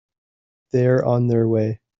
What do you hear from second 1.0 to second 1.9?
on their way.